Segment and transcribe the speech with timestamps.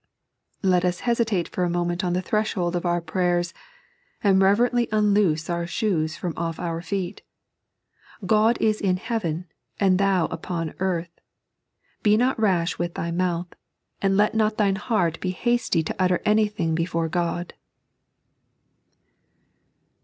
[0.63, 3.53] Let us hesitate for a moment on the threshold of our prayers,
[4.23, 7.21] and reverently unloose our shoes from off our feet."
[8.23, 9.45] Qod is in heaven,
[9.79, 11.19] and thou upon earth;
[12.01, 13.49] be not rash with thy mouth,
[14.01, 17.53] and let not thine heart be hasty to utter anything b^ore God."